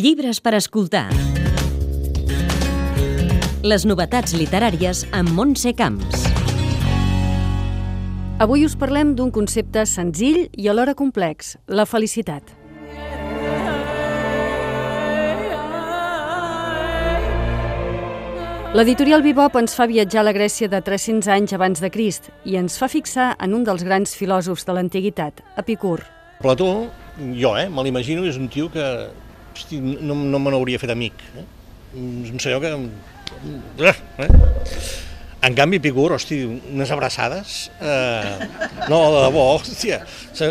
Llibres 0.00 0.38
per 0.40 0.54
escoltar. 0.56 1.10
Les 3.60 3.82
novetats 3.84 4.32
literàries 4.32 5.02
amb 5.12 5.34
Montse 5.36 5.74
Camps. 5.76 6.22
Avui 8.40 8.64
us 8.64 8.78
parlem 8.80 9.12
d'un 9.18 9.28
concepte 9.34 9.84
senzill 9.90 10.46
i 10.56 10.70
alhora 10.72 10.94
complex, 10.96 11.52
la 11.68 11.84
felicitat. 11.84 12.54
L'editorial 18.72 19.26
Bebop 19.26 19.60
ens 19.60 19.76
fa 19.76 19.90
viatjar 19.90 20.24
a 20.24 20.28
la 20.30 20.32
Grècia 20.32 20.70
de 20.72 20.80
300 20.80 21.28
anys 21.36 21.58
abans 21.58 21.82
de 21.84 21.92
Crist 21.92 22.32
i 22.48 22.56
ens 22.56 22.80
fa 22.80 22.88
fixar 22.88 23.34
en 23.36 23.52
un 23.58 23.68
dels 23.68 23.84
grans 23.84 24.16
filòsofs 24.16 24.64
de 24.64 24.78
l'antiguitat, 24.78 25.44
Epicur. 25.60 25.98
Plató, 26.40 26.86
jo, 27.36 27.58
eh, 27.58 27.68
me 27.68 27.84
l'imagino, 27.84 28.24
és 28.24 28.40
un 28.40 28.48
tio 28.48 28.70
que 28.72 28.86
hosti, 29.60 29.80
no, 29.80 30.16
no 30.16 30.40
me 30.40 30.50
n'hauria 30.52 30.80
fet 30.80 30.90
amic. 30.92 31.20
Eh? 31.36 31.46
Un 32.00 32.40
senyor 32.40 32.60
que... 32.64 32.74
Eh? 33.86 33.94
En 35.40 35.54
canvi, 35.56 35.78
Epicur, 35.80 36.12
hosti, 36.12 36.42
unes 36.44 36.90
abraçades... 36.92 37.70
Eh... 37.80 38.48
No, 38.90 38.98
de 39.14 39.22
debò, 39.22 39.44
hòstia, 39.54 40.02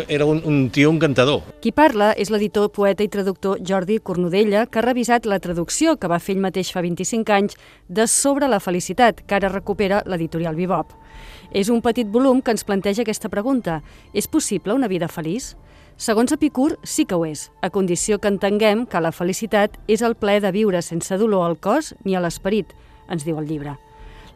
era 0.08 0.26
un, 0.26 0.40
un 0.48 0.64
tio 0.74 0.90
encantador. 0.90 1.44
Qui 1.62 1.70
parla 1.76 2.08
és 2.18 2.32
l'editor, 2.32 2.70
poeta 2.74 3.04
i 3.06 3.10
traductor 3.12 3.60
Jordi 3.66 4.00
Cornudella, 4.02 4.64
que 4.66 4.80
ha 4.80 4.84
revisat 4.86 5.28
la 5.30 5.38
traducció 5.38 5.94
que 6.00 6.10
va 6.10 6.18
fer 6.18 6.34
ell 6.34 6.42
mateix 6.42 6.72
fa 6.74 6.82
25 6.82 7.36
anys 7.36 7.58
de 7.86 8.08
Sobre 8.10 8.48
la 8.50 8.58
felicitat, 8.58 9.22
que 9.22 9.38
ara 9.38 9.52
recupera 9.52 10.02
l'editorial 10.10 10.58
Bebop. 10.58 10.96
És 11.54 11.70
un 11.70 11.84
petit 11.86 12.10
volum 12.10 12.42
que 12.42 12.50
ens 12.54 12.66
planteja 12.66 13.04
aquesta 13.06 13.30
pregunta. 13.30 13.82
És 14.14 14.26
possible 14.26 14.74
una 14.74 14.90
vida 14.90 15.06
feliç? 15.06 15.52
Segons 16.00 16.32
Epicur, 16.32 16.78
sí 16.80 17.04
que 17.04 17.12
ho 17.12 17.26
és, 17.28 17.50
a 17.60 17.68
condició 17.68 18.16
que 18.16 18.30
entenguem 18.32 18.86
que 18.88 19.02
la 19.04 19.10
felicitat 19.12 19.74
és 19.84 20.00
el 20.00 20.14
ple 20.16 20.38
de 20.40 20.48
viure 20.54 20.80
sense 20.80 21.18
dolor 21.20 21.44
al 21.44 21.58
cos 21.60 21.90
ni 22.06 22.14
a 22.16 22.22
l'esperit, 22.24 22.70
ens 23.12 23.26
diu 23.26 23.36
el 23.36 23.44
llibre. 23.44 23.74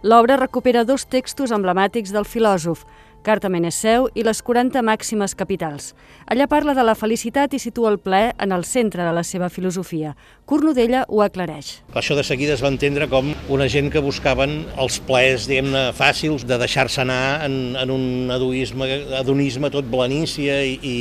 L'obra 0.04 0.36
recupera 0.36 0.82
dos 0.84 1.06
textos 1.08 1.54
emblemàtics 1.56 2.12
del 2.12 2.28
filòsof, 2.28 2.82
Carta 3.24 3.48
Meneceu 3.48 4.10
i 4.12 4.26
les 4.26 4.42
40 4.44 4.82
màximes 4.84 5.32
capitals. 5.32 5.94
Allà 6.28 6.44
parla 6.52 6.74
de 6.76 6.84
la 6.84 6.92
felicitat 6.92 7.56
i 7.56 7.62
situa 7.62 7.94
el 7.94 7.96
ple 7.96 8.34
en 8.36 8.52
el 8.52 8.68
centre 8.68 9.00
de 9.00 9.16
la 9.16 9.24
seva 9.24 9.48
filosofia. 9.48 10.12
Cornudella 10.44 11.06
ho 11.08 11.24
aclareix. 11.24 11.78
Això 11.96 12.12
de 12.12 12.26
seguida 12.28 12.58
es 12.58 12.60
va 12.60 12.68
entendre 12.74 13.08
com 13.08 13.32
una 13.48 13.70
gent 13.72 13.88
que 13.88 14.04
buscaven 14.04 14.66
els 14.76 15.00
plaers, 15.08 15.48
diguem-ne, 15.48 15.86
fàcils 15.96 16.44
de 16.44 16.60
deixar-se 16.60 17.00
anar 17.08 17.48
en, 17.48 17.72
en 17.80 17.96
un 17.96 18.36
adonisme, 18.36 18.92
adonisme 19.24 19.72
tot 19.72 19.88
blanícia 19.88 20.60
i, 20.60 20.76
i 20.84 20.98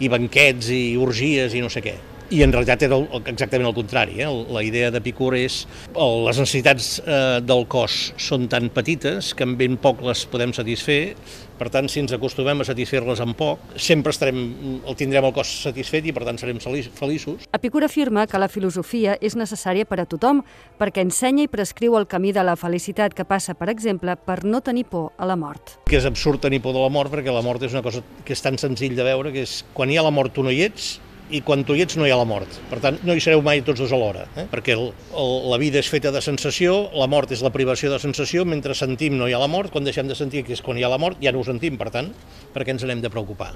i 0.00 0.08
banquets 0.12 0.70
i 0.72 0.96
orgies 1.00 1.54
i 1.54 1.62
no 1.64 1.70
sé 1.72 1.84
què. 1.84 1.98
I 2.30 2.44
en 2.44 2.52
realitat 2.54 2.84
era 2.86 2.94
exactament 3.26 3.66
el 3.66 3.74
contrari. 3.74 4.20
Eh? 4.22 4.28
La 4.54 4.62
idea 4.62 4.92
d'Epicur 4.94 5.32
és 5.34 5.64
les 5.96 6.38
necessitats 6.38 7.00
eh, 7.02 7.40
del 7.42 7.64
cos 7.66 8.12
són 8.22 8.46
tan 8.50 8.68
petites 8.70 9.32
que 9.34 9.46
amb 9.46 9.58
ben 9.58 9.74
poc 9.82 10.04
les 10.06 10.22
podem 10.30 10.54
satisfer, 10.54 11.16
per 11.60 11.68
tant, 11.74 11.90
si 11.90 11.98
ens 12.00 12.14
acostumem 12.14 12.62
a 12.62 12.64
satisfer-les 12.64 13.20
amb 13.20 13.34
poc, 13.36 13.74
sempre 13.74 14.14
estarem, 14.14 14.38
el 14.86 14.96
tindrem 14.96 15.26
el 15.26 15.34
cos 15.36 15.50
satisfet 15.66 16.06
i 16.06 16.14
per 16.16 16.22
tant 16.28 16.38
serem 16.40 16.62
feliços. 16.62 17.50
Epicur 17.52 17.82
afirma 17.84 18.24
que 18.30 18.40
la 18.40 18.48
filosofia 18.48 19.18
és 19.20 19.36
necessària 19.36 19.84
per 19.84 19.98
a 20.00 20.06
tothom 20.08 20.40
perquè 20.80 21.02
ensenya 21.04 21.44
i 21.44 21.52
prescriu 21.52 21.98
el 21.98 22.06
camí 22.08 22.30
de 22.32 22.46
la 22.46 22.54
felicitat 22.56 23.12
que 23.12 23.26
passa, 23.26 23.58
per 23.58 23.68
exemple, 23.74 24.14
per 24.14 24.44
no 24.46 24.62
tenir 24.62 24.86
por 24.88 25.10
a 25.18 25.26
la 25.28 25.36
mort. 25.36 25.80
Que 25.90 25.98
és 25.98 26.06
absurd 26.08 26.40
tenir 26.46 26.62
por 26.62 26.78
de 26.78 26.80
la 26.80 26.94
mort 26.94 27.10
perquè 27.12 27.34
la 27.34 27.42
mort 27.44 27.66
és 27.66 27.74
una 27.74 27.84
cosa 27.84 28.06
que 28.24 28.38
és 28.38 28.46
tan 28.46 28.56
senzill 28.56 28.94
de 28.94 29.10
veure 29.10 29.34
que 29.34 29.42
és 29.44 29.60
quan 29.74 29.90
hi 29.90 29.98
ha 29.98 30.06
la 30.06 30.14
mort 30.14 30.32
tu 30.32 30.46
no 30.46 30.54
hi 30.54 30.62
ets, 30.70 31.00
i 31.30 31.40
quan 31.46 31.64
tu 31.66 31.76
hi 31.76 31.84
ets 31.84 31.96
no 31.98 32.06
hi 32.06 32.12
ha 32.12 32.18
la 32.20 32.26
mort. 32.28 32.60
Per 32.70 32.80
tant, 32.82 32.98
no 33.06 33.14
hi 33.14 33.22
sereu 33.22 33.42
mai 33.44 33.62
tots 33.66 33.80
dos 33.82 33.92
alhora, 33.94 34.26
eh? 34.36 34.46
perquè 34.50 34.74
el, 34.76 34.90
el, 35.16 35.36
la 35.52 35.60
vida 35.62 35.80
és 35.80 35.90
feta 35.90 36.12
de 36.14 36.22
sensació, 36.24 36.88
la 36.96 37.08
mort 37.10 37.32
és 37.34 37.44
la 37.46 37.52
privació 37.54 37.92
de 37.92 38.00
sensació, 38.02 38.44
mentre 38.48 38.76
sentim 38.78 39.18
no 39.18 39.28
hi 39.28 39.36
ha 39.36 39.42
la 39.42 39.50
mort, 39.50 39.72
quan 39.72 39.86
deixem 39.86 40.10
de 40.10 40.18
sentir 40.18 40.44
que 40.46 40.56
és 40.56 40.64
quan 40.64 40.78
hi 40.78 40.86
ha 40.86 40.92
la 40.92 41.00
mort, 41.00 41.20
ja 41.22 41.32
no 41.32 41.42
ho 41.42 41.46
sentim, 41.46 41.78
per 41.80 41.90
tant, 41.94 42.12
per 42.54 42.66
què 42.66 42.74
ens 42.74 42.86
n'hem 42.86 43.04
de 43.04 43.12
preocupar? 43.12 43.54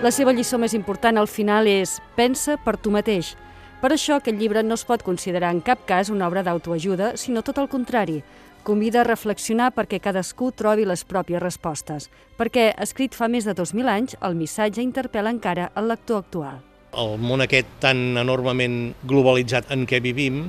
La 0.00 0.08
seva 0.08 0.32
lliçó 0.32 0.56
més 0.56 0.72
important 0.72 1.20
al 1.20 1.28
final 1.28 1.68
és 1.68 1.98
pensa 2.16 2.54
per 2.64 2.78
tu 2.80 2.88
mateix. 2.94 3.34
Per 3.80 3.88
això 3.94 4.18
aquest 4.20 4.36
llibre 4.36 4.60
no 4.60 4.76
es 4.76 4.84
pot 4.84 5.00
considerar 5.00 5.54
en 5.54 5.62
cap 5.64 5.86
cas 5.88 6.10
una 6.12 6.26
obra 6.28 6.42
d'autoajuda, 6.44 7.14
sinó 7.16 7.40
tot 7.40 7.56
el 7.62 7.68
contrari, 7.72 8.18
convida 8.62 9.00
a 9.00 9.08
reflexionar 9.08 9.70
perquè 9.72 10.02
cadascú 10.04 10.50
trobi 10.52 10.84
les 10.84 11.06
pròpies 11.08 11.40
respostes, 11.40 12.10
perquè, 12.36 12.74
escrit 12.76 13.16
fa 13.16 13.32
més 13.32 13.48
de 13.48 13.56
2.000 13.56 13.88
anys, 13.88 14.18
el 14.20 14.36
missatge 14.36 14.84
interpel·la 14.84 15.32
encara 15.32 15.70
el 15.80 15.88
lector 15.88 16.20
actual. 16.20 16.60
El 16.98 17.18
món 17.22 17.44
aquest 17.44 17.68
tan 17.82 18.18
enormement 18.18 18.94
globalitzat 19.06 19.70
en 19.70 19.86
què 19.86 20.00
vivim 20.02 20.42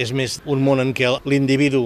és 0.00 0.12
més 0.16 0.38
un 0.48 0.62
món 0.64 0.80
en 0.80 0.94
què 0.96 1.10
l'individu 1.28 1.82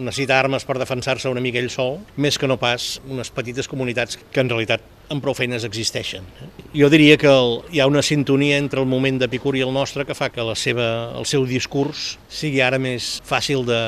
necessita 0.00 0.38
armes 0.40 0.64
per 0.64 0.78
defensar-se 0.80 1.28
una 1.28 1.42
mica 1.44 1.60
ell 1.60 1.68
sol, 1.72 1.98
més 2.16 2.38
que 2.40 2.48
no 2.48 2.56
pas 2.60 2.94
unes 3.08 3.28
petites 3.34 3.68
comunitats 3.68 4.16
que 4.32 4.40
en 4.40 4.48
realitat 4.48 4.86
amb 5.10 5.20
prou 5.24 5.34
feines 5.34 5.66
existeixen. 5.66 6.24
Jo 6.72 6.88
diria 6.88 7.18
que 7.20 7.28
el, 7.28 7.58
hi 7.74 7.82
ha 7.82 7.88
una 7.90 8.02
sintonia 8.06 8.60
entre 8.62 8.80
el 8.80 8.88
moment 8.88 9.18
d'Epicur 9.20 9.56
i 9.58 9.64
el 9.66 9.74
nostre 9.74 10.06
que 10.06 10.16
fa 10.16 10.30
que 10.30 10.46
la 10.46 10.54
seva, 10.54 11.10
el 11.18 11.26
seu 11.26 11.44
discurs 11.50 12.14
sigui 12.30 12.62
ara 12.64 12.78
més 12.78 13.18
fàcil 13.26 13.66
de, 13.66 13.82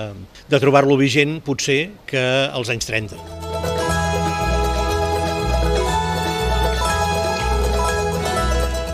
de 0.50 0.60
trobar-lo 0.62 0.98
vigent, 1.00 1.38
potser, 1.46 1.80
que 2.10 2.26
als 2.50 2.74
anys 2.74 2.90
30. 2.90 3.41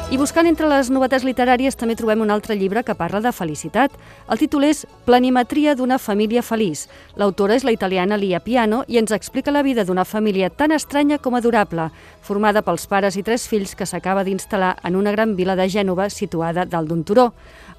I 0.08 0.16
buscant 0.16 0.46
entre 0.48 0.64
les 0.64 0.88
novetats 0.88 1.20
literàries 1.20 1.76
també 1.76 1.92
trobem 1.92 2.22
un 2.24 2.30
altre 2.32 2.54
llibre 2.56 2.80
que 2.80 2.94
parla 2.96 3.18
de 3.20 3.28
felicitat. 3.28 3.92
El 4.32 4.38
títol 4.40 4.64
és 4.64 4.86
Planimetria 5.04 5.74
d'una 5.76 5.98
família 6.00 6.40
feliç. 6.40 6.86
L'autora 7.20 7.58
és 7.58 7.66
la 7.68 7.74
italiana 7.76 8.16
Lia 8.16 8.40
Piano 8.40 8.78
i 8.88 8.96
ens 8.96 9.12
explica 9.12 9.52
la 9.52 9.60
vida 9.62 9.84
d'una 9.84 10.06
família 10.08 10.48
tan 10.48 10.72
estranya 10.72 11.18
com 11.20 11.36
adorable, 11.36 11.90
formada 12.24 12.62
pels 12.64 12.88
pares 12.88 13.18
i 13.20 13.22
tres 13.22 13.44
fills 13.52 13.74
que 13.76 13.84
s'acaba 13.84 14.24
d'instal·lar 14.24 14.78
en 14.88 14.96
una 14.96 15.12
gran 15.12 15.36
vila 15.36 15.58
de 15.60 15.68
Gènova 15.68 16.08
situada 16.08 16.64
dalt 16.64 16.88
d'un 16.88 17.04
turó. 17.04 17.34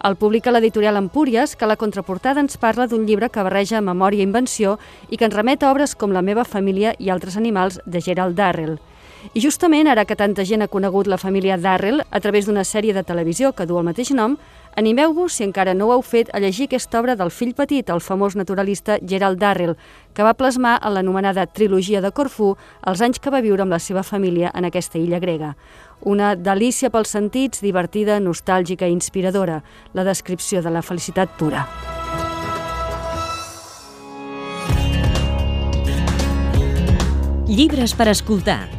El 0.05 0.15
publica 0.15 0.53
l'editorial 0.53 1.01
Empúries, 1.01 1.55
que 1.55 1.65
la 1.65 1.79
contraportada 1.81 2.45
ens 2.45 2.61
parla 2.61 2.85
d'un 2.85 3.09
llibre 3.09 3.31
que 3.33 3.41
barreja 3.41 3.81
memòria 3.81 4.21
i 4.21 4.29
invenció 4.29 4.77
i 5.09 5.17
que 5.17 5.25
ens 5.25 5.33
remet 5.33 5.65
a 5.65 5.73
obres 5.73 5.97
com 5.97 6.13
La 6.13 6.21
meva 6.21 6.45
família 6.45 6.93
i 6.99 7.09
altres 7.09 7.41
animals 7.41 7.81
de 7.87 8.05
Gerald 8.05 8.37
Darrell. 8.37 8.77
I 9.33 9.41
justament 9.43 9.87
ara 9.91 10.05
que 10.07 10.15
tanta 10.15 10.45
gent 10.47 10.63
ha 10.63 10.69
conegut 10.71 11.07
la 11.07 11.17
família 11.19 11.57
Darrell 11.57 12.01
a 12.01 12.19
través 12.23 12.47
d'una 12.47 12.63
sèrie 12.63 12.93
de 12.95 13.03
televisió 13.03 13.51
que 13.53 13.65
du 13.67 13.77
el 13.77 13.85
mateix 13.85 14.11
nom, 14.15 14.37
animeu-vos, 14.79 15.33
si 15.35 15.43
encara 15.43 15.73
no 15.75 15.89
ho 15.89 15.93
heu 15.93 16.01
fet, 16.01 16.31
a 16.33 16.39
llegir 16.39 16.69
aquesta 16.69 17.01
obra 17.01 17.17
del 17.19 17.31
fill 17.31 17.53
petit, 17.53 17.89
el 17.89 17.99
famós 17.99 18.37
naturalista 18.39 18.97
Gerald 19.05 19.39
Darrell, 19.39 19.75
que 20.13 20.23
va 20.23 20.33
plasmar 20.33 20.79
en 20.81 20.95
l'anomenada 20.95 21.45
trilogia 21.45 22.01
de 22.01 22.11
Corfú 22.11 22.55
els 22.87 23.01
anys 23.01 23.19
que 23.19 23.29
va 23.29 23.43
viure 23.43 23.63
amb 23.65 23.75
la 23.75 23.79
seva 23.83 24.03
família 24.03 24.53
en 24.55 24.65
aquesta 24.65 24.97
illa 24.97 25.19
grega. 25.19 25.55
Una 26.01 26.35
delícia 26.35 26.89
pels 26.89 27.11
sentits, 27.11 27.61
divertida, 27.61 28.21
nostàlgica 28.23 28.87
i 28.87 28.95
inspiradora, 28.95 29.61
la 29.93 30.07
descripció 30.07 30.63
de 30.63 30.71
la 30.71 30.81
felicitat 30.81 31.35
pura. 31.37 31.67
Llibres 37.49 37.95
per 37.97 38.07
escoltar 38.07 38.78